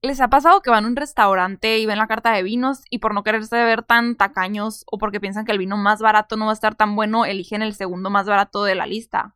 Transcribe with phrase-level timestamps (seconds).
[0.00, 2.98] ¿Les ha pasado que van a un restaurante y ven la carta de vinos y
[2.98, 6.44] por no quererse ver tan tacaños o porque piensan que el vino más barato no
[6.44, 9.34] va a estar tan bueno, eligen el segundo más barato de la lista?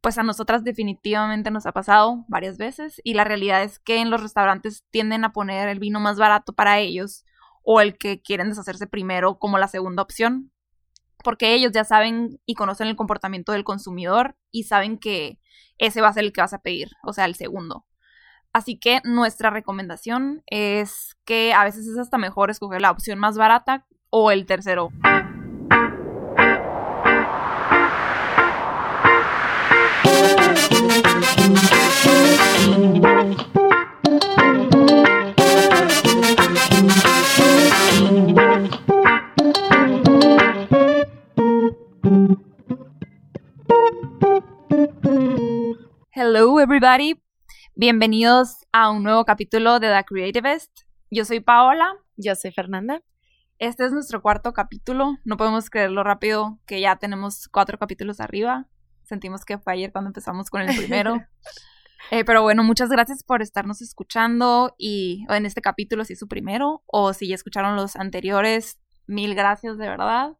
[0.00, 4.08] Pues a nosotras definitivamente nos ha pasado varias veces y la realidad es que en
[4.10, 7.26] los restaurantes tienden a poner el vino más barato para ellos
[7.62, 10.52] o el que quieren deshacerse primero como la segunda opción,
[11.22, 15.38] porque ellos ya saben y conocen el comportamiento del consumidor y saben que
[15.76, 17.84] ese va a ser el que vas a pedir, o sea, el segundo.
[18.54, 23.38] Así que nuestra recomendación es que a veces es hasta mejor escoger la opción más
[23.38, 24.90] barata o el tercero.
[46.14, 47.18] Hello everybody,
[47.74, 50.82] Bienvenidos a un nuevo capítulo de The Creativist.
[51.10, 51.94] Yo soy Paola.
[52.18, 53.00] Yo soy Fernanda.
[53.58, 55.16] Este es nuestro cuarto capítulo.
[55.24, 58.68] No podemos creerlo rápido que ya tenemos cuatro capítulos arriba.
[59.04, 61.16] Sentimos que fue ayer cuando empezamos con el primero.
[62.10, 66.28] Eh, pero bueno, muchas gracias por estarnos escuchando y en este capítulo si es su
[66.28, 70.36] primero o si ya escucharon los anteriores, mil gracias de verdad.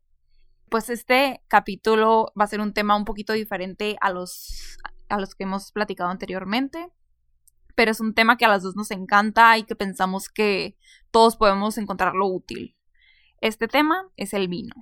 [0.68, 4.76] Pues este capítulo va a ser un tema un poquito diferente a los,
[5.08, 6.92] a los que hemos platicado anteriormente
[7.74, 10.76] pero es un tema que a las dos nos encanta y que pensamos que
[11.10, 12.76] todos podemos encontrarlo útil.
[13.40, 14.74] Este tema es el vino.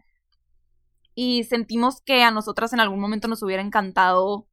[1.15, 4.47] Y sentimos que a nosotras en algún momento nos hubiera encantado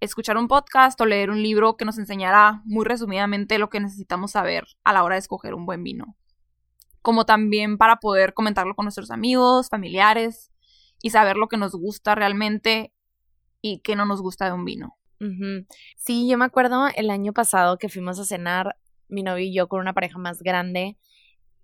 [0.00, 4.32] escuchar un podcast o leer un libro que nos enseñara muy resumidamente lo que necesitamos
[4.32, 6.16] saber a la hora de escoger un buen vino.
[7.02, 10.50] Como también para poder comentarlo con nuestros amigos, familiares
[11.02, 12.92] y saber lo que nos gusta realmente
[13.62, 14.96] y qué no nos gusta de un vino.
[15.96, 18.76] Sí, yo me acuerdo el año pasado que fuimos a cenar,
[19.08, 20.96] mi novio y yo, con una pareja más grande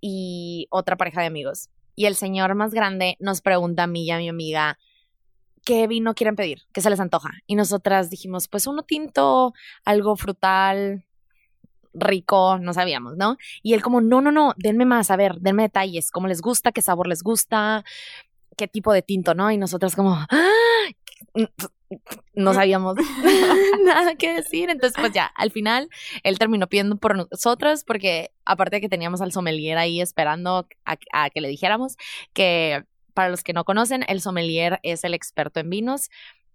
[0.01, 1.71] y otra pareja de amigos.
[1.95, 4.79] Y el señor más grande nos pregunta a mí y a mi amiga,
[5.65, 6.63] ¿qué vino quieren pedir?
[6.73, 7.31] ¿Qué se les antoja?
[7.47, 9.55] Y nosotras dijimos, pues uno tinto,
[9.85, 11.05] algo frutal,
[11.95, 13.37] rico, no sabíamos, ¿no?
[13.63, 16.73] Y él como, no, no, no, denme más, a ver, denme detalles, cómo les gusta,
[16.73, 17.85] qué sabor les gusta,
[18.57, 19.51] qué tipo de tinto, ¿no?
[19.51, 20.47] Y nosotras como, ¡Ah!
[22.35, 22.97] No sabíamos
[23.85, 24.71] nada que decir.
[24.71, 25.89] Entonces, pues ya, al final,
[26.23, 31.31] él terminó pidiendo por nosotros porque aparte de que teníamos al sommelier ahí esperando a,
[31.31, 31.97] que le dijéramos
[32.33, 32.85] que
[33.15, 36.11] para los que no conocen, el sommelier es el experto en vinos.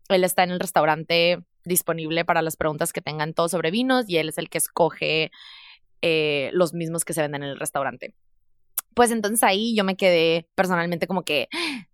[0.09, 4.17] Él está en el restaurante disponible para las preguntas que tengan todo sobre vinos y
[4.17, 5.31] él es el que escoge
[6.01, 8.13] eh, los mismos que se venden en el restaurante.
[8.93, 11.47] Pues entonces ahí yo me quedé personalmente como que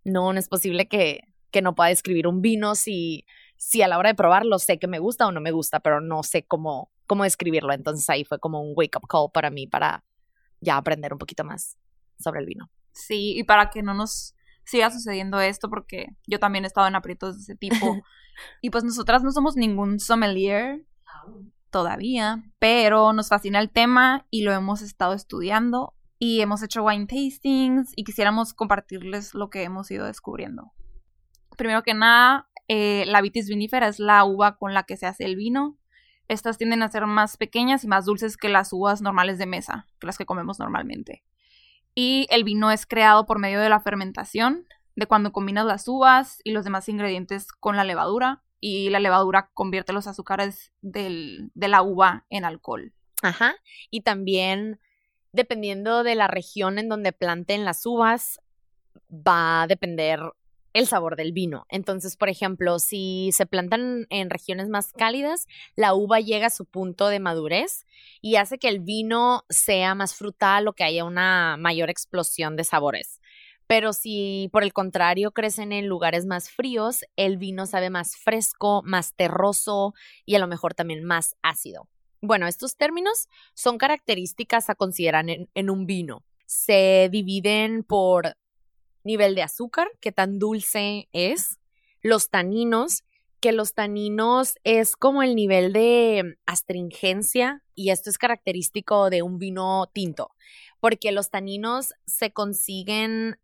[0.04, 3.26] no, no es posible que que no pueda describir un vino si,
[3.58, 6.02] si a la hora de probarlo sé que me gusta o no me gusta, pero
[6.02, 7.74] no sé cómo, cómo describirlo.
[7.74, 10.04] Entonces ahí fue como un wake up call para mí para
[10.60, 11.78] ya aprender un poquito más
[12.20, 12.70] sobre el vino.
[12.92, 16.96] Sí, y para que no nos siga sucediendo esto, porque yo también he estado en
[16.96, 17.76] aprietos de ese tipo.
[18.62, 20.86] y pues nosotras no somos ningún sommelier
[21.70, 27.06] todavía, pero nos fascina el tema y lo hemos estado estudiando y hemos hecho wine
[27.06, 30.72] tastings y quisiéramos compartirles lo que hemos ido descubriendo.
[31.58, 35.26] Primero que nada, eh, la vitis vinifera es la uva con la que se hace
[35.26, 35.78] el vino.
[36.30, 39.88] Estas tienden a ser más pequeñas y más dulces que las uvas normales de mesa,
[40.00, 41.24] que las que comemos normalmente.
[41.96, 46.40] Y el vino es creado por medio de la fermentación, de cuando combinas las uvas
[46.44, 51.82] y los demás ingredientes con la levadura, y la levadura convierte los azúcares de la
[51.82, 52.94] uva en alcohol.
[53.22, 53.56] Ajá.
[53.90, 54.80] Y también,
[55.32, 58.40] dependiendo de la región en donde planten las uvas,
[59.10, 60.20] va a depender
[60.78, 61.66] el sabor del vino.
[61.70, 66.66] Entonces, por ejemplo, si se plantan en regiones más cálidas, la uva llega a su
[66.66, 67.86] punto de madurez
[68.22, 72.64] y hace que el vino sea más frutal o que haya una mayor explosión de
[72.64, 73.22] sabores.
[73.66, 78.84] Pero si por el contrario crecen en lugares más fríos, el vino sabe más fresco,
[78.86, 79.94] más terroso
[80.26, 81.90] y a lo mejor también más ácido.
[82.22, 86.24] Bueno, estos términos son características a considerar en, un vino.
[86.46, 88.38] Se dividen por
[89.08, 91.60] nivel de azúcar, qué tan dulce es,
[92.04, 93.04] los taninos,
[93.40, 99.38] que los taninos es como el nivel de astringencia y esto es característico de un
[99.40, 100.36] vino tinto,
[100.80, 103.40] porque los taninos se consiguen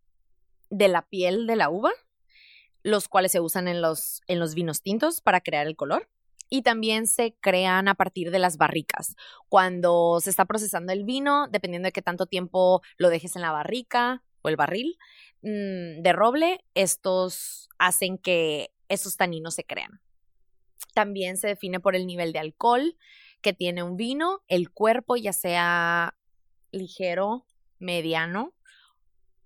[0.70, 1.92] de la piel de la uva,
[2.82, 6.10] los cuales se usan en los, en los vinos tintos para crear el color.
[6.50, 9.16] Y también se crean a partir de las barricas.
[9.50, 13.52] Cuando se está procesando el vino, dependiendo de qué tanto tiempo lo dejes en la
[13.52, 15.00] barrica o el barril,
[15.44, 20.02] Mm, de roble, estos hacen que esos taninos se crean.
[20.94, 22.98] También se define por el nivel de alcohol,
[23.42, 26.16] que tiene un vino, el cuerpo ya sea
[26.72, 27.46] ligero,
[27.78, 28.54] mediano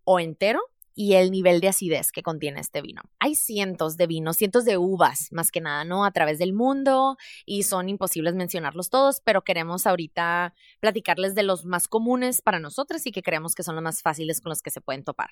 [0.03, 0.61] o entero
[0.97, 3.03] y el nivel de acidez que contiene este vino.
[3.19, 6.03] Hay cientos de vinos, cientos de uvas, más que nada, ¿no?
[6.03, 11.65] A través del mundo y son imposibles mencionarlos todos, pero queremos ahorita platicarles de los
[11.65, 14.71] más comunes para nosotros y que creemos que son los más fáciles con los que
[14.71, 15.29] se pueden topar.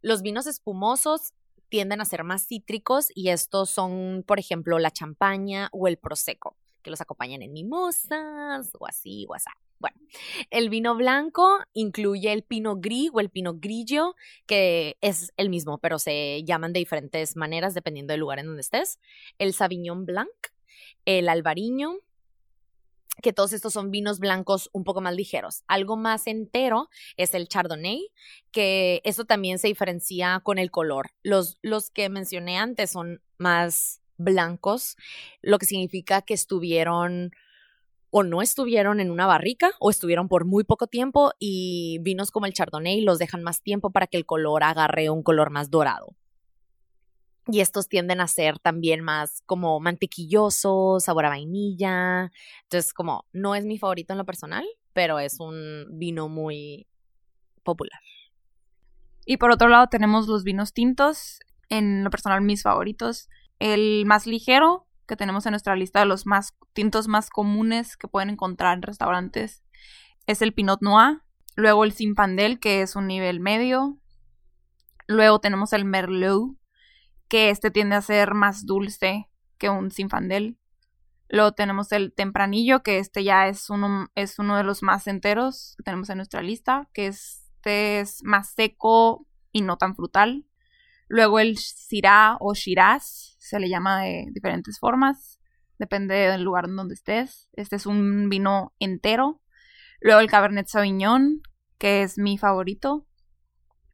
[0.00, 1.34] Los vinos espumosos
[1.68, 6.56] tienden a ser más cítricos y estos son, por ejemplo, la champaña o el prosecco,
[6.84, 9.50] que los acompañan en mimosas o así o así.
[9.80, 9.98] Bueno,
[10.50, 14.14] el vino blanco incluye el pino gris o el pino grillo,
[14.46, 18.60] que es el mismo, pero se llaman de diferentes maneras dependiendo del lugar en donde
[18.60, 19.00] estés.
[19.38, 20.30] El sauvignon blanc,
[21.04, 21.96] el albariño,
[23.22, 25.64] que todos estos son vinos blancos un poco más ligeros.
[25.66, 28.10] Algo más entero es el chardonnay,
[28.52, 31.10] que eso también se diferencia con el color.
[31.22, 34.96] Los, los que mencioné antes son más blancos,
[35.42, 37.32] lo que significa que estuvieron
[38.10, 42.46] o no estuvieron en una barrica o estuvieron por muy poco tiempo y vinos como
[42.46, 46.14] el Chardonnay los dejan más tiempo para que el color agarre un color más dorado.
[47.48, 52.30] Y estos tienden a ser también más como mantequillosos, sabor a vainilla.
[52.62, 56.86] Entonces, como no es mi favorito en lo personal, pero es un vino muy
[57.64, 58.00] popular.
[59.26, 63.28] Y por otro lado tenemos los vinos tintos, en lo personal mis favoritos.
[63.58, 68.08] El más ligero, que tenemos en nuestra lista de los más tintos más comunes que
[68.08, 69.64] pueden encontrar en restaurantes
[70.26, 71.22] es el Pinot Noir,
[71.54, 73.98] luego el Zinfandel, que es un nivel medio,
[75.06, 76.56] luego tenemos el Merlot,
[77.28, 79.28] que este tiende a ser más dulce
[79.58, 80.58] que un Zinfandel.
[81.28, 85.74] Luego tenemos el Tempranillo, que este ya es uno, es uno de los más enteros
[85.76, 90.46] que tenemos en nuestra lista, que este es más seco y no tan frutal.
[91.08, 95.38] Luego el Syrah o Shiraz, se le llama de diferentes formas,
[95.78, 97.50] depende del lugar en donde estés.
[97.52, 99.42] Este es un vino entero.
[100.00, 101.42] Luego el Cabernet Sauvignon,
[101.76, 103.06] que es mi favorito.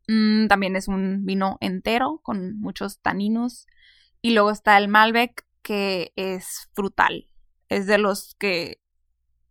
[0.07, 3.67] Mm, también es un vino entero con muchos taninos.
[4.23, 7.27] Y luego está el Malbec, que es frutal.
[7.69, 8.81] Es de los que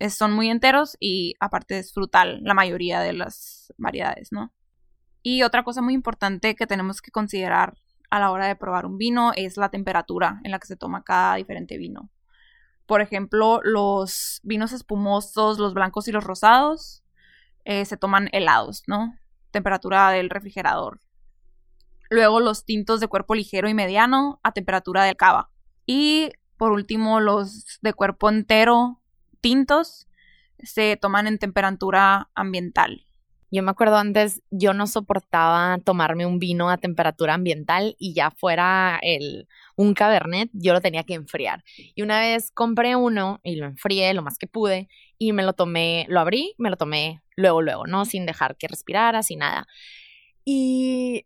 [0.10, 4.54] son muy enteros y aparte es frutal la mayoría de las variedades, ¿no?
[5.24, 7.78] Y otra cosa muy importante que tenemos que considerar
[8.10, 11.04] a la hora de probar un vino es la temperatura en la que se toma
[11.04, 12.10] cada diferente vino.
[12.86, 17.04] Por ejemplo, los vinos espumosos, los blancos y los rosados
[17.66, 19.16] eh, se toman helados, ¿no?
[19.52, 21.00] Temperatura del refrigerador.
[22.10, 25.52] Luego los tintos de cuerpo ligero y mediano a temperatura del cava.
[25.86, 29.02] Y por último, los de cuerpo entero
[29.40, 30.08] tintos
[30.58, 33.06] se toman en temperatura ambiental.
[33.52, 38.32] Yo me acuerdo antes, yo no soportaba tomarme un vino a temperatura ambiental y ya
[38.32, 41.64] fuera el, un cabernet, yo lo tenía que enfriar.
[41.96, 44.88] Y una vez compré uno y lo enfrié lo más que pude
[45.18, 48.06] y me lo tomé, lo abrí, me lo tomé luego, luego, ¿no?
[48.06, 49.68] Sin dejar que respirara, sin nada.
[50.46, 51.26] Y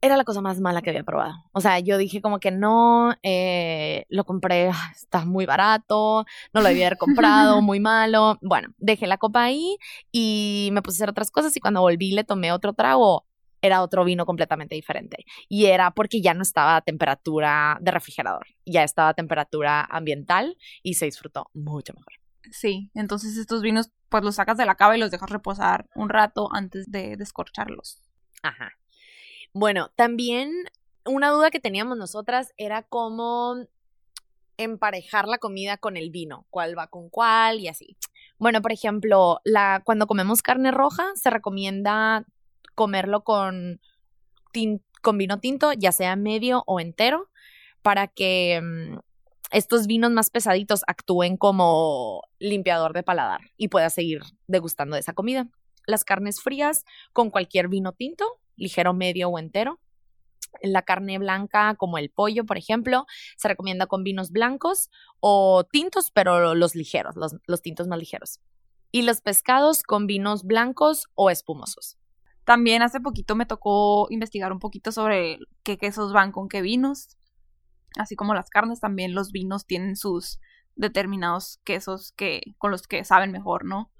[0.00, 1.34] era la cosa más mala que había probado.
[1.52, 6.60] O sea, yo dije como que no, eh, lo compré, ah, está muy barato, no
[6.60, 8.38] lo debía haber comprado, muy malo.
[8.42, 9.76] Bueno, dejé la copa ahí
[10.12, 13.26] y me puse a hacer otras cosas y cuando volví le tomé otro trago,
[13.62, 15.24] era otro vino completamente diferente.
[15.48, 20.56] Y era porque ya no estaba a temperatura de refrigerador, ya estaba a temperatura ambiental
[20.82, 22.12] y se disfrutó mucho mejor.
[22.52, 26.08] Sí, entonces estos vinos pues los sacas de la cava y los dejas reposar un
[26.08, 28.02] rato antes de descorcharlos.
[28.42, 28.70] Ajá.
[29.58, 30.52] Bueno, también
[31.06, 33.56] una duda que teníamos nosotras era cómo
[34.58, 37.96] emparejar la comida con el vino, cuál va con cuál y así.
[38.36, 42.26] Bueno, por ejemplo, la, cuando comemos carne roja se recomienda
[42.74, 43.80] comerlo con,
[44.52, 47.30] vino tinto, ya sea medio o entero,
[47.80, 48.98] para que mm,
[49.52, 55.14] estos vinos más pesaditos actúen como limpiador de paladar y puedas seguir degustando de esa
[55.14, 55.48] comida.
[55.86, 56.84] Las carnes frías
[57.14, 59.80] con cualquier vino tinto ligero, medio o entero.
[60.62, 66.10] La carne blanca, como el pollo, por ejemplo, se recomienda con vinos blancos o tintos,
[66.10, 68.40] pero los ligeros, los, tintos más ligeros.
[68.90, 71.98] Y los pescados con vinos blancos o espumosos.
[72.44, 77.16] También hace poquito me tocó investigar un poquito sobre qué quesos van con qué vinos.
[77.98, 80.38] Así como las carnes, también los vinos tienen sus
[80.76, 83.90] determinados quesos que, con los que saben mejor, ¿no?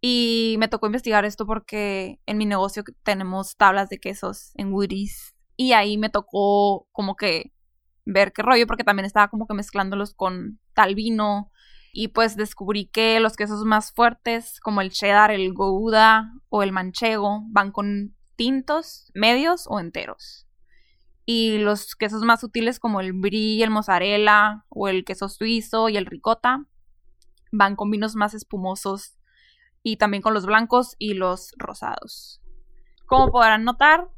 [0.00, 5.34] Y me tocó investigar esto porque en mi negocio tenemos tablas de quesos en Woody's.
[5.56, 7.52] Y ahí me tocó como que
[8.04, 11.50] ver qué rollo, porque también estaba como que mezclándolos con tal vino.
[11.92, 16.70] Y pues descubrí que los quesos más fuertes, como el cheddar, el gouda o el
[16.70, 20.46] manchego, van con tintos, medios o enteros.
[21.26, 25.96] Y los quesos más sutiles como el brie, el mozzarella o el queso suizo y
[25.96, 26.64] el ricota
[27.50, 29.17] van con vinos más espumosos
[29.90, 32.42] y también con los blancos y los rosados.
[33.06, 34.10] Como podrán notar,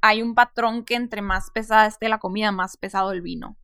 [0.00, 3.56] hay un patrón que entre más pesada esté la comida, más pesado el vino.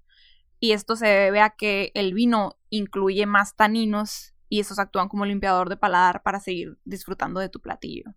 [0.61, 5.25] Y esto se debe a que el vino incluye más taninos y esos actúan como
[5.25, 8.15] limpiador de paladar para seguir disfrutando de tu platillo,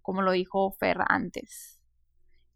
[0.00, 1.82] como lo dijo Fer antes.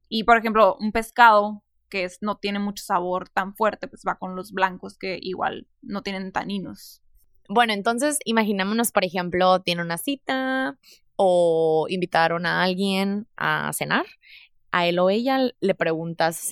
[0.08, 4.36] Y por ejemplo, un pescado que no tiene mucho sabor tan fuerte, pues va con
[4.36, 7.03] los blancos que igual no tienen taninos.
[7.48, 10.78] Bueno, entonces imaginémonos, por ejemplo, tiene una cita
[11.16, 14.06] o invitaron a alguien a cenar.
[14.72, 16.50] A él o ella le preguntas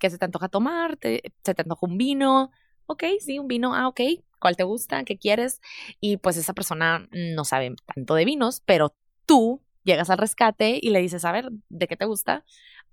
[0.00, 2.50] qué se te antoja tomar, se te antoja un vino.
[2.86, 3.74] Ok, sí, un vino.
[3.74, 4.00] Ah, ok.
[4.40, 5.04] ¿Cuál te gusta?
[5.04, 5.60] ¿Qué quieres?
[6.00, 8.94] Y pues esa persona no sabe tanto de vinos, pero
[9.26, 12.44] tú llegas al rescate y le dices, a ver, ¿de qué te gusta?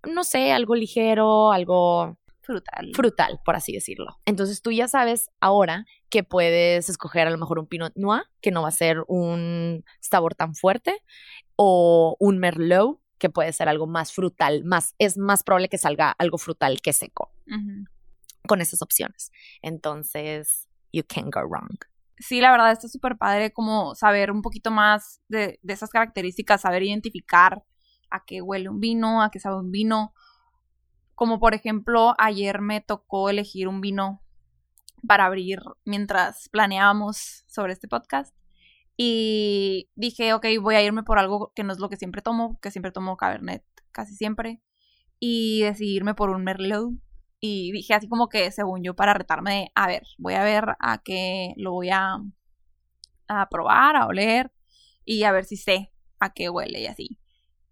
[0.08, 2.18] No sé, algo ligero, algo
[2.50, 2.92] frutal.
[2.96, 4.20] Frutal, por así decirlo.
[4.26, 8.50] Entonces tú ya sabes ahora que puedes escoger a lo mejor un Pinot Noir, que
[8.50, 10.98] no va a ser un sabor tan fuerte,
[11.56, 16.10] o un Merlot, que puede ser algo más frutal, más, es más probable que salga
[16.12, 17.32] algo frutal que seco.
[18.48, 19.32] Con esas opciones.
[19.62, 21.78] Entonces, you can't go wrong.
[22.18, 26.62] Sí, la verdad está súper padre como saber un poquito más de, de esas características,
[26.62, 27.64] saber identificar
[28.10, 30.14] a qué huele un vino, a qué sabe un vino,
[31.20, 34.24] como por ejemplo, ayer me tocó elegir un vino
[35.06, 38.34] para abrir mientras planeábamos sobre este podcast.
[38.96, 42.58] Y dije, ok, voy a irme por algo que no es lo que siempre tomo,
[42.62, 44.62] que siempre tomo Cabernet casi siempre.
[45.20, 46.94] Y decidí irme por un Merlot.
[47.42, 51.00] Y dije así como que, según yo, para retarme a ver, voy a ver a
[51.04, 52.16] qué lo voy a,
[53.28, 54.54] a probar, a oler
[55.04, 57.20] y a ver si sé a qué huele y así.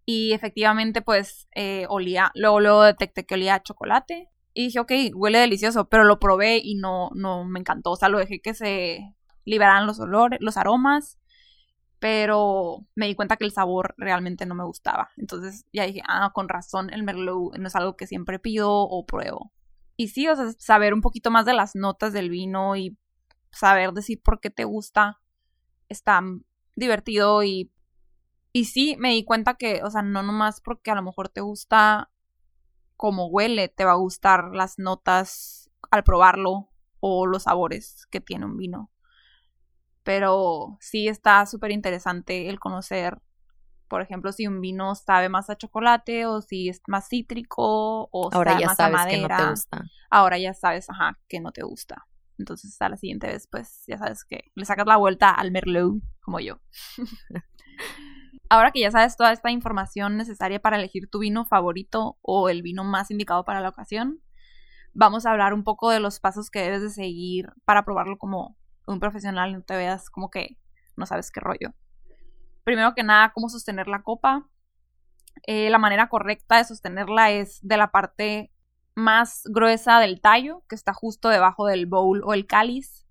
[0.10, 4.30] Y efectivamente, pues, eh, olía, luego, luego detecté que olía a chocolate.
[4.54, 7.92] Y dije, ok, huele delicioso, pero lo probé y no, no me encantó.
[7.92, 11.20] O sea, lo dejé que se liberaran los olores, los aromas,
[12.00, 15.10] pero me di cuenta que el sabor realmente no me gustaba.
[15.18, 19.06] Entonces ya dije, ah, con razón, el Merlot no es algo que siempre pido o
[19.06, 19.52] pruebo.
[19.98, 22.98] Y sí, o sea, saber un poquito más de las notas del vino y
[23.52, 25.20] saber decir por qué te gusta
[25.90, 26.22] está
[26.76, 27.72] divertido y
[28.58, 31.42] y sí, me di cuenta que, o sea, no nomás porque a lo mejor te
[31.42, 32.10] gusta
[32.96, 36.68] cómo huele, te va a gustar las notas al probarlo
[37.00, 38.90] o los sabores que tiene un vino.
[40.02, 43.22] Pero sí está súper interesante el conocer,
[43.88, 48.30] por ejemplo, si un vino sabe más a chocolate o si es más cítrico o
[48.32, 49.20] Ahora ya más sabes a madera.
[49.20, 49.86] que no te gusta.
[50.10, 52.08] Ahora ya sabes, ajá, que no te gusta.
[52.40, 56.02] Entonces a la siguiente vez, pues ya sabes que le sacas la vuelta al Merlot,
[56.22, 56.60] como yo.
[58.50, 62.62] Ahora que ya sabes toda esta información necesaria para elegir tu vino favorito o el
[62.62, 64.22] vino más indicado para la ocasión,
[64.94, 68.58] vamos a hablar un poco de los pasos que debes de seguir para probarlo como
[68.86, 70.58] un profesional, no te veas como que
[70.96, 71.74] no sabes qué rollo.
[72.64, 74.48] Primero que nada, cómo sostener la copa.
[75.46, 78.52] Eh, la manera correcta de sostenerla es de la parte
[78.96, 83.07] más gruesa del tallo, que está justo debajo del bowl o el cáliz,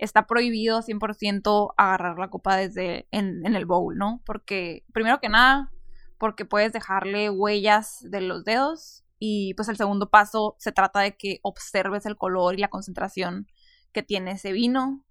[0.00, 4.22] está prohibido 100% agarrar la copa desde en, el bowl, ¿no?
[4.24, 5.70] Porque, primero que nada,
[6.18, 11.16] porque puedes dejarle huellas de los dedos y pues el segundo paso se trata de
[11.16, 13.46] que observes el color y la concentración
[13.92, 15.04] que tiene ese vino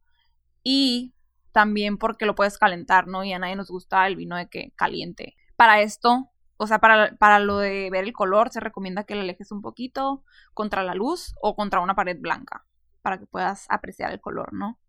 [0.64, 1.14] y
[1.52, 3.24] también porque lo puedes calentar, ¿no?
[3.24, 5.36] Y a nadie nos gusta el vino de que caliente.
[5.56, 9.22] Para esto, o sea, para, para lo de ver el color, se recomienda que lo
[9.22, 10.24] alejes un poquito
[10.56, 12.66] contra la luz o contra una pared blanca
[13.00, 14.80] para que puedas apreciar el color, ¿no?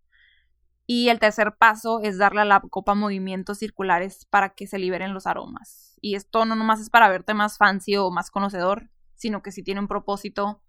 [0.87, 5.15] Y el tercer paso es darle a la copa movimientos circulares para que se liberen
[5.15, 5.97] los aromas.
[6.01, 9.63] Y esto no nomás es para verte más fancy o más conocedor, sino que sí
[9.63, 10.63] tiene un propósito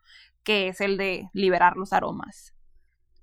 [0.43, 2.53] que es el de liberar los aromas.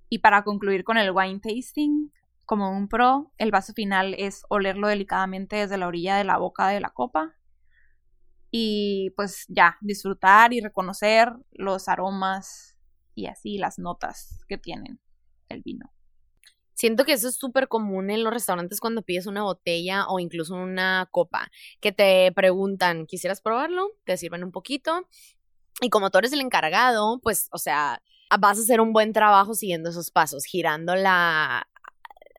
[0.09, 2.13] Y para concluir con el wine tasting,
[2.47, 6.69] como un pro, el vaso final es olerlo delicadamente desde la orilla de la boca
[6.69, 7.35] de la copa.
[8.51, 12.78] Y pues ya, disfrutar y reconocer los aromas
[13.19, 15.01] y así las notas que tienen
[15.49, 15.93] el vino.
[16.75, 20.55] Siento que eso es súper común en los restaurantes cuando pides una botella o incluso
[20.55, 23.91] una copa, que te preguntan, ¿quisieras probarlo?
[24.05, 25.09] Te sirven un poquito.
[25.81, 28.01] Y como tú eres el encargado, pues, o sea,
[28.39, 31.67] vas a hacer un buen trabajo siguiendo esos pasos, girando la,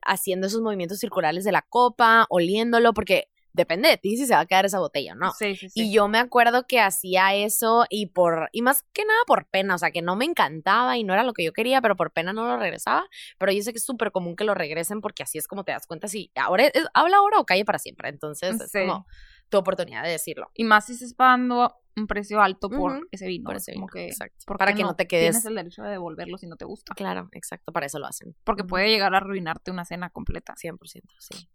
[0.02, 4.40] haciendo esos movimientos circulares de la copa, oliéndolo, porque depende de ti si se va
[4.40, 5.32] a quedar esa botella o no.
[5.32, 5.80] Sí, sí, sí.
[5.82, 9.74] Y yo me acuerdo que hacía eso y por, y más que nada por pena,
[9.74, 12.12] o sea, que no me encantaba y no era lo que yo quería, pero por
[12.12, 13.04] pena no lo regresaba.
[13.38, 15.72] Pero yo sé que es súper común que lo regresen porque así es como te
[15.72, 18.08] das cuenta si ahora es, habla ahora o calle para siempre.
[18.08, 19.06] Entonces es como
[19.48, 20.50] tu oportunidad de decirlo.
[20.54, 23.44] Y más si se está dando un precio alto por ese vino.
[23.46, 24.44] Por ese como vino, que, exacto.
[24.46, 25.32] ¿por Para que no te quedes.
[25.32, 26.94] Tienes el derecho de devolverlo si no te gusta.
[26.94, 28.34] Claro, exacto, para eso lo hacen.
[28.44, 30.54] Porque puede llegar a arruinarte una cena completa.
[30.54, 30.78] 100%,
[31.18, 31.48] sí.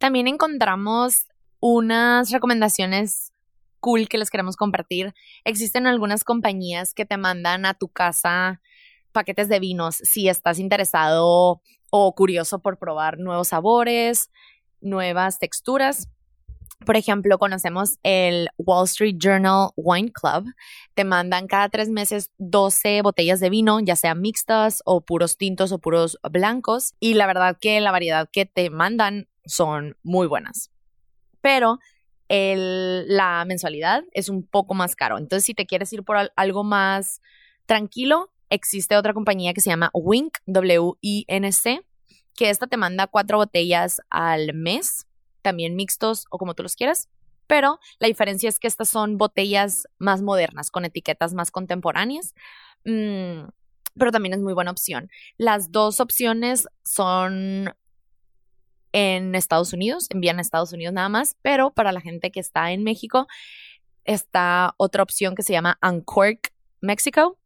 [0.00, 1.26] También encontramos
[1.60, 3.34] unas recomendaciones
[3.80, 5.12] cool que les queremos compartir.
[5.44, 8.62] Existen algunas compañías que te mandan a tu casa
[9.12, 14.30] paquetes de vinos si estás interesado o curioso por probar nuevos sabores,
[14.80, 16.08] nuevas texturas.
[16.86, 20.46] Por ejemplo, conocemos el Wall Street Journal Wine Club.
[20.94, 25.72] Te mandan cada tres meses 12 botellas de vino, ya sean mixtas o puros tintos
[25.72, 26.94] o puros blancos.
[26.98, 30.70] Y la verdad que la variedad que te mandan son muy buenas.
[31.40, 31.78] Pero
[32.28, 35.18] el- la mensualidad es un poco más caro.
[35.18, 37.20] Entonces, si te quieres ir por al- algo más
[37.66, 41.80] tranquilo, existe otra compañía que se llama Wink, W-I-N-C,
[42.34, 45.06] que esta te manda cuatro botellas al mes,
[45.42, 47.08] también mixtos o como tú los quieras.
[47.46, 52.34] Pero la diferencia es que estas son botellas más modernas, con etiquetas más contemporáneas.
[52.84, 53.48] Mm,
[53.94, 55.10] pero también es muy buena opción.
[55.36, 57.74] Las dos opciones son
[58.92, 62.72] en Estados Unidos, envían a Estados Unidos nada más, pero para la gente que está
[62.72, 63.26] en México
[64.04, 67.38] está otra opción que se llama Uncork Mexico,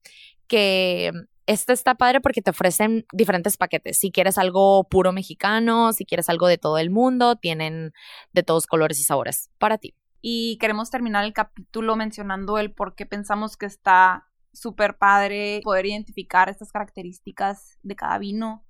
[0.47, 1.13] que
[1.47, 3.99] esta está padre porque te ofrecen diferentes paquetes.
[3.99, 7.93] Si quieres algo puro mexicano, si quieres algo de todo el mundo, tienen
[8.33, 9.95] de todos colores y sabores para ti.
[10.23, 15.85] Y queremos terminar el capítulo mencionando el por qué pensamos que está súper padre poder
[15.87, 18.65] identificar estas características de cada vino.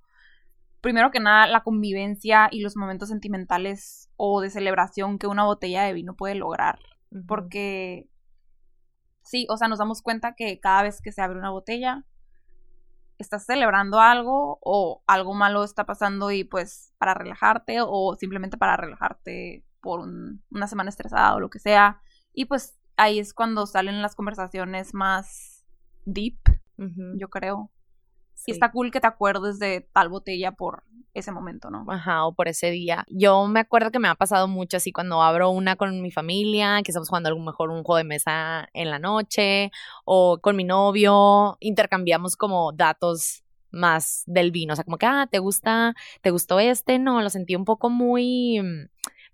[0.85, 5.81] Primero que nada, la convivencia y los momentos sentimentales o de celebración que una botella
[5.81, 6.77] de vino puede lograr.
[7.27, 8.07] Porque
[9.23, 12.05] sí, o sea, nos damos cuenta que cada vez que se abre una botella,
[13.17, 18.77] estás celebrando algo o algo malo está pasando y pues para relajarte o simplemente para
[18.77, 21.99] relajarte por un- una semana estresada o lo que sea.
[22.31, 25.65] Y pues ahí es cuando salen las conversaciones más
[26.05, 26.37] deep,
[27.19, 27.71] yo creo.
[28.35, 28.51] Sí.
[28.51, 30.83] Y está cool que te acuerdes de tal botella por
[31.15, 31.85] ese momento, ¿no?
[31.89, 33.05] Ajá, o por ese día.
[33.09, 36.81] Yo me acuerdo que me ha pasado mucho así cuando abro una con mi familia,
[36.83, 39.71] que estamos jugando a lo mejor un juego de mesa en la noche,
[40.03, 45.27] o con mi novio, intercambiamos como datos más del vino, o sea, como que, ah,
[45.31, 46.99] ¿te gusta, te gustó este?
[46.99, 48.61] No, lo sentí un poco muy,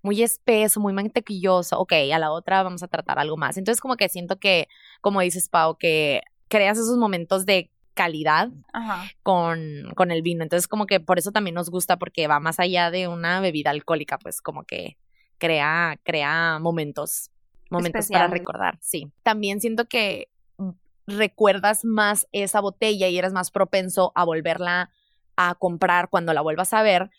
[0.02, 3.56] muy espeso, muy mantequilloso, ok, a la otra vamos a tratar algo más.
[3.56, 4.68] Entonces como que siento que,
[5.00, 9.10] como dices, Pau, que creas esos momentos de calidad Ajá.
[9.22, 10.42] con, con el vino.
[10.42, 13.70] Entonces, como que por eso también nos gusta, porque va más allá de una bebida
[13.70, 14.96] alcohólica, pues como que
[15.38, 17.30] crea, crea momentos,
[17.70, 18.78] momentos para recordar.
[18.80, 19.10] Sí.
[19.22, 20.28] También siento que
[21.06, 24.90] recuerdas más esa botella y eres más propenso a volverla
[25.36, 27.10] a comprar cuando la vuelvas a ver.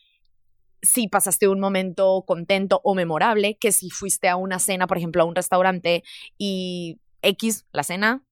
[0.82, 5.24] Si pasaste un momento contento o memorable, que si fuiste a una cena, por ejemplo,
[5.24, 6.04] a un restaurante
[6.38, 8.24] y X, la cena,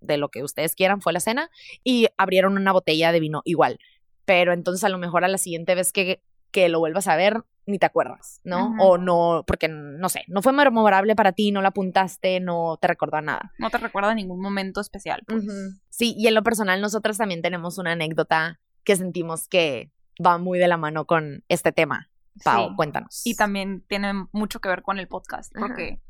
[0.00, 1.50] de lo que ustedes quieran, fue la cena,
[1.84, 3.78] y abrieron una botella de vino igual.
[4.24, 7.44] Pero entonces a lo mejor a la siguiente vez que, que lo vuelvas a ver,
[7.66, 8.74] ni te acuerdas, ¿no?
[8.80, 12.88] O no, porque no sé, no fue memorable para ti, no la apuntaste, no te
[12.88, 13.52] recordó a nada.
[13.58, 15.22] No te recuerda ningún momento especial.
[15.26, 15.44] pues.
[15.90, 19.90] Sí, y en lo personal nosotros también tenemos una anécdota que sentimos que
[20.24, 22.10] va muy de la mano con este tema.
[22.42, 22.74] Pau, Sí.
[22.76, 23.20] cuéntanos.
[23.26, 25.66] Y también tiene mucho que ver con el podcast, Ajá.
[25.66, 26.00] porque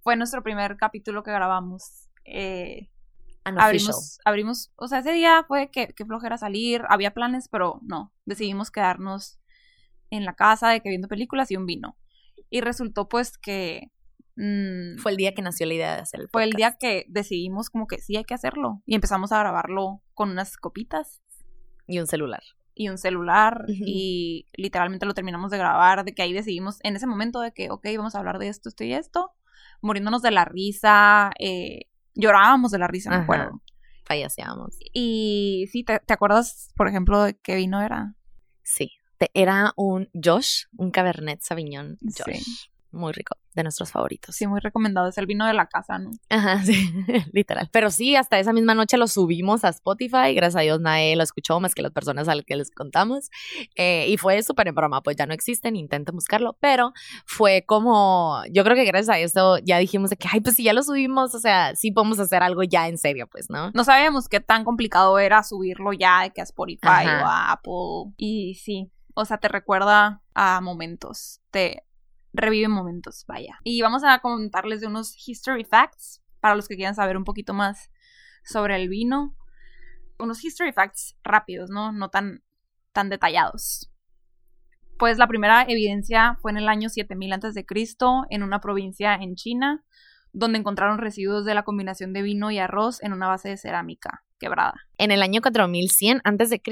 [0.00, 2.08] fue nuestro primer capítulo que grabamos.
[2.24, 2.88] Eh.
[3.44, 8.12] Abrimos, abrimos, o sea, ese día fue que, que flojera salir, había planes, pero no,
[8.24, 9.38] decidimos quedarnos
[10.10, 11.96] en la casa de que viendo películas y un vino.
[12.50, 13.90] Y resultó pues que
[14.36, 16.58] mm, Fue el día que nació la idea de hacer el fue el podcast.
[16.58, 20.56] día que decidimos como que sí hay que hacerlo y empezamos a grabarlo con unas
[20.56, 21.20] copitas
[21.86, 22.42] Y un celular.
[22.74, 23.74] y un celular Ujú.
[23.86, 27.70] y literalmente lo terminamos de grabar, de que ahí decidimos en ese momento de que,
[27.70, 29.32] ok, vamos a hablar de esto, esto y esto,
[29.82, 31.86] muriéndonos de la risa, eh,
[32.18, 33.22] llorábamos de la risa, me Ajá.
[33.24, 33.62] acuerdo.
[34.04, 34.76] Fallecíamos.
[34.92, 38.14] Y sí, ¿te, te acuerdas, por ejemplo, de qué vino era?
[38.62, 38.90] Sí.
[39.18, 42.36] Te- Era un Josh, un Cabernet Sauvignon Josh.
[42.42, 42.68] Sí.
[42.90, 44.34] Muy rico, de nuestros favoritos.
[44.34, 46.10] Sí, muy recomendado, es el vino de la casa, ¿no?
[46.30, 46.90] Ajá, sí,
[47.32, 47.68] literal.
[47.70, 50.34] Pero sí, hasta esa misma noche lo subimos a Spotify.
[50.34, 53.30] Gracias a Dios nadie lo escuchó más que las personas a las que les contamos.
[53.74, 56.56] Eh, y fue súper en broma, pues ya no existen, intenten buscarlo.
[56.60, 56.92] Pero
[57.26, 60.64] fue como, yo creo que gracias a eso ya dijimos de que, ay, pues si
[60.64, 63.70] ya lo subimos, o sea, sí podemos hacer algo ya en serio, pues, ¿no?
[63.74, 67.22] No sabíamos qué tan complicado era subirlo ya de que a Spotify Ajá.
[67.22, 68.14] o a Apple.
[68.16, 71.82] Y sí, o sea, te recuerda a momentos, te
[72.32, 73.58] revive momentos, vaya.
[73.64, 77.54] Y vamos a contarles de unos history facts para los que quieran saber un poquito
[77.54, 77.90] más
[78.44, 79.36] sobre el vino.
[80.18, 81.92] Unos history facts rápidos, ¿no?
[81.92, 82.42] No tan,
[82.92, 83.90] tan detallados.
[84.98, 87.66] Pues la primera evidencia fue en el año 7000 a.C.
[88.30, 89.84] en una provincia en China,
[90.32, 94.24] donde encontraron residuos de la combinación de vino y arroz en una base de cerámica
[94.38, 94.74] quebrada.
[94.96, 96.62] En el año 4100 a.C.,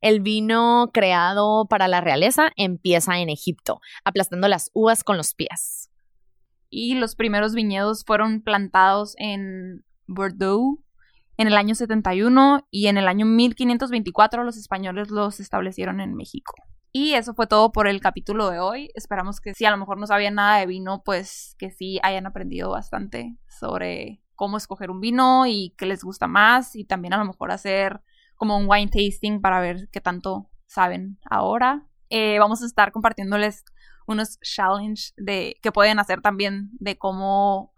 [0.00, 5.90] el vino creado para la realeza empieza en Egipto, aplastando las uvas con los pies.
[6.70, 10.80] Y los primeros viñedos fueron plantados en Bordeaux
[11.38, 16.54] en el año 71 y en el año 1524 los españoles los establecieron en México.
[16.90, 18.90] Y eso fue todo por el capítulo de hoy.
[18.94, 22.26] Esperamos que si a lo mejor no sabían nada de vino, pues que sí hayan
[22.26, 27.18] aprendido bastante sobre cómo escoger un vino y qué les gusta más y también a
[27.18, 28.00] lo mejor hacer
[28.36, 31.84] como un wine tasting para ver qué tanto saben ahora.
[32.08, 33.64] Eh, vamos a estar compartiéndoles
[34.06, 37.74] unos challenges de, que pueden hacer también de cómo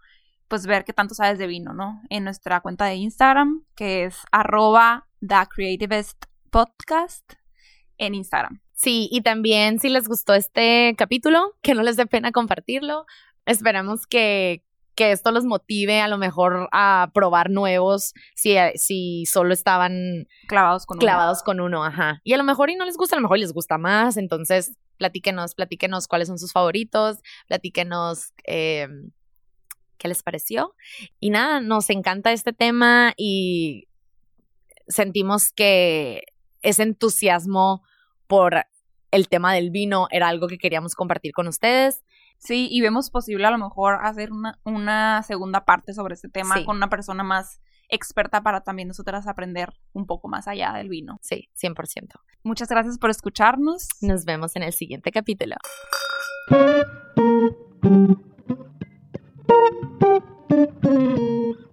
[0.47, 1.99] pues ver qué tanto sabes de vino, ¿no?
[2.09, 5.07] En nuestra cuenta de Instagram, que es arroba
[6.51, 7.33] Podcast
[7.97, 8.61] en Instagram.
[8.73, 13.05] Sí, y también si les gustó este capítulo, que no les dé pena compartirlo.
[13.45, 14.63] Esperamos que,
[14.95, 20.85] que esto los motive a lo mejor a probar nuevos si, si solo estaban clavados
[20.85, 21.45] con clavados uno.
[21.45, 22.21] con uno, ajá.
[22.23, 24.73] Y a lo mejor y no les gusta, a lo mejor les gusta más, entonces
[24.97, 28.87] platíquenos, platíquenos cuáles son sus favoritos, platíquenos eh,
[29.97, 30.75] qué les pareció.
[31.19, 33.87] Y nada, nos encanta este tema y
[34.87, 36.23] sentimos que
[36.61, 37.83] ese entusiasmo
[38.27, 38.65] por
[39.11, 42.03] el tema del vino era algo que queríamos compartir con ustedes.
[42.41, 46.63] Sí, y vemos posible a lo mejor hacer una, una segunda parte sobre este tema
[46.65, 51.19] con una persona más experta para también nosotras aprender un poco más allá del vino.
[51.21, 52.15] Sí, 100%.
[52.43, 53.87] Muchas gracias por escucharnos.
[54.01, 55.55] Nos vemos en el siguiente capítulo.
[60.51, 61.70] Thank you.